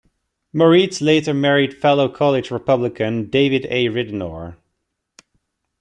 Moritz 0.51 0.99
later 0.99 1.31
married 1.31 1.79
fellow 1.79 2.09
College 2.09 2.49
Republican 2.49 3.29
David 3.29 3.67
A. 3.69 3.85
Ridenour. 3.89 4.55